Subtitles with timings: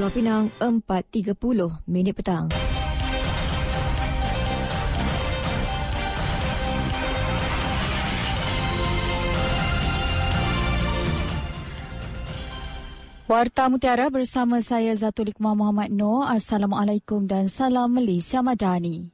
[0.00, 1.36] Pulau Pinang 4.30
[1.84, 2.48] minit petang.
[13.28, 16.32] Warta Mutiara bersama saya Zatul Iqmah Muhammad Noor.
[16.32, 19.12] Assalamualaikum dan salam Malaysia Madani.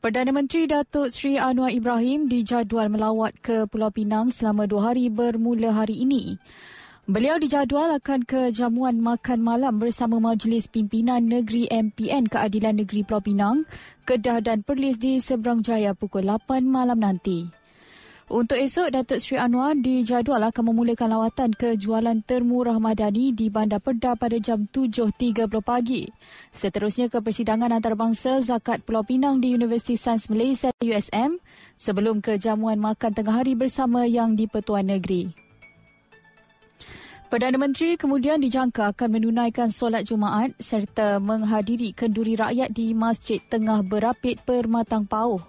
[0.00, 5.76] Perdana Menteri Datuk Seri Anwar Ibrahim dijadual melawat ke Pulau Pinang selama dua hari bermula
[5.76, 6.40] hari ini.
[7.06, 13.22] Beliau dijadual akan ke jamuan makan malam bersama Majlis Pimpinan Negeri MPN Keadilan Negeri Pulau
[13.22, 13.62] Pinang,
[14.02, 17.46] Kedah dan Perlis di Seberang Jaya pukul 8 malam nanti.
[18.26, 23.78] Untuk esok, Datuk Seri Anwar dijadual akan memulakan lawatan ke jualan termu Rahmadani di Bandar
[23.78, 26.10] Perda pada jam 7.30 pagi.
[26.50, 31.38] Seterusnya ke persidangan antarabangsa Zakat Pulau Pinang di Universiti Sains Malaysia USM
[31.78, 35.45] sebelum ke jamuan makan tengah hari bersama Yang di-Pertuan Negeri.
[37.26, 43.82] Perdana Menteri kemudian dijangka akan menunaikan solat Jumaat serta menghadiri kenduri rakyat di Masjid Tengah
[43.82, 45.42] Berapit Permatang Pauh.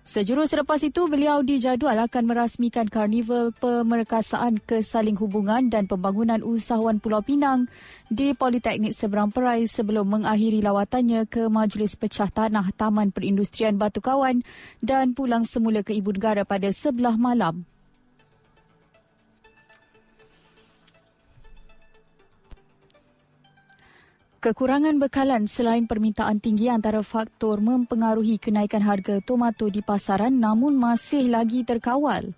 [0.00, 7.20] Sejurus selepas itu, beliau dijadual akan merasmikan karnival pemerkasaan kesaling hubungan dan pembangunan usahawan Pulau
[7.20, 7.68] Pinang
[8.08, 14.40] di Politeknik Seberang Perai sebelum mengakhiri lawatannya ke Majlis Pecah Tanah Taman Perindustrian Batu Kawan
[14.80, 17.68] dan pulang semula ke Ibu Negara pada sebelah malam.
[24.40, 31.28] Kekurangan bekalan selain permintaan tinggi antara faktor mempengaruhi kenaikan harga tomato di pasaran namun masih
[31.28, 32.32] lagi terkawal.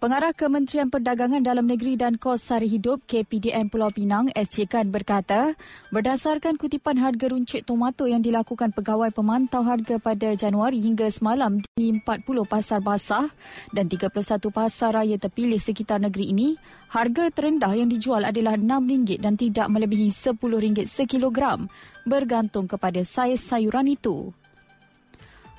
[0.00, 5.52] Pengarah Kementerian Perdagangan Dalam Negeri dan Kos Sari Hidup KPDN Pulau Pinang SC Kan berkata,
[5.92, 11.92] berdasarkan kutipan harga runcit tomato yang dilakukan pegawai pemantau harga pada Januari hingga semalam di
[11.92, 13.28] 40 pasar basah
[13.76, 16.56] dan 31 pasar raya terpilih sekitar negeri ini,
[16.88, 21.68] harga terendah yang dijual adalah RM6 dan tidak melebihi RM10 sekilogram
[22.08, 24.32] bergantung kepada saiz sayuran itu.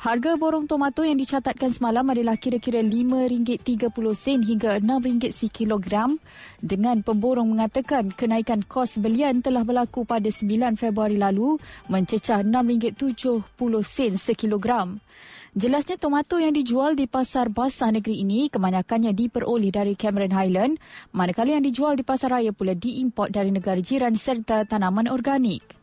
[0.00, 6.16] Harga borong tomato yang dicatatkan semalam adalah kira-kira RM5.30 hingga RM6 sekilogram
[6.56, 11.60] dengan pemborong mengatakan kenaikan kos belian telah berlaku pada 9 Februari lalu
[11.92, 15.04] mencecah RM6.70 sekilogram.
[15.52, 20.80] Jelasnya tomato yang dijual di pasar basah negeri ini kebanyakannya diperoleh dari Cameron Highland
[21.12, 25.79] manakala yang dijual di pasar raya pula diimport dari negara jiran serta tanaman organik.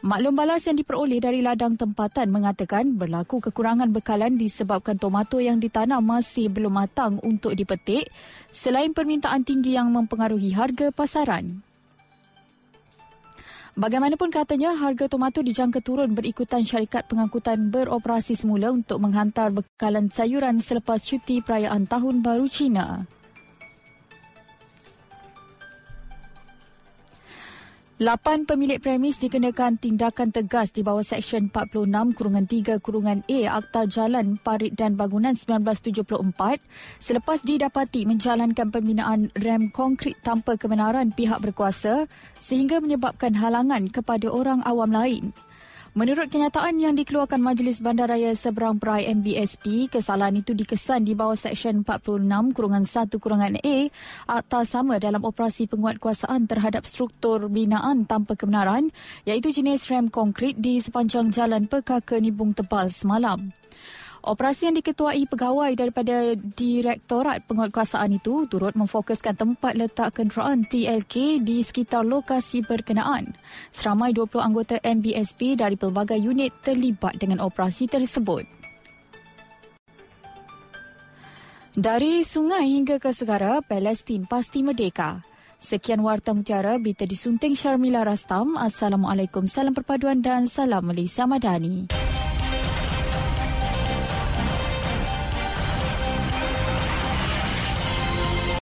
[0.00, 6.00] Maklum balas yang diperoleh dari ladang tempatan mengatakan berlaku kekurangan bekalan disebabkan tomato yang ditanam
[6.00, 8.08] masih belum matang untuk dipetik
[8.48, 11.60] selain permintaan tinggi yang mempengaruhi harga pasaran.
[13.76, 20.64] Bagaimanapun katanya, harga tomato dijangka turun berikutan syarikat pengangkutan beroperasi semula untuk menghantar bekalan sayuran
[20.64, 23.04] selepas cuti perayaan Tahun Baru Cina.
[28.00, 33.84] Lapan pemilik premis dikenakan tindakan tegas di bawah Seksyen 46 kurungan 3 kurungan A Akta
[33.84, 36.08] Jalan Parit dan Bangunan 1974
[36.96, 42.08] selepas didapati menjalankan pembinaan rem konkrit tanpa kebenaran pihak berkuasa
[42.40, 45.36] sehingga menyebabkan halangan kepada orang awam lain.
[45.90, 51.82] Menurut kenyataan yang dikeluarkan Majlis Bandaraya Seberang Perai MBSP, kesalahan itu dikesan di bawah Seksyen
[51.82, 53.76] 46 kurungan 1 kurungan A
[54.30, 58.94] Akta Sama dalam operasi penguatkuasaan terhadap struktur binaan tanpa kebenaran
[59.26, 63.50] iaitu jenis rem konkrit di sepanjang jalan Pekaka Nibung Tebal semalam.
[64.20, 71.64] Operasi yang diketuai pegawai daripada Direktorat Penguatkuasaan itu turut memfokuskan tempat letak kenderaan TLK di
[71.64, 73.32] sekitar lokasi berkenaan.
[73.72, 78.44] Seramai 20 anggota MBSP dari pelbagai unit terlibat dengan operasi tersebut.
[81.72, 85.24] Dari sungai hingga ke segara, Palestin pasti merdeka.
[85.56, 88.60] Sekian Warta Mutiara, berita disunting Syarmila Rastam.
[88.60, 92.09] Assalamualaikum, salam perpaduan dan salam Malaysia Madani.